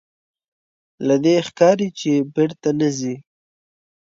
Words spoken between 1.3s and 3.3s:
ښکاري چې بېرته نه ځې.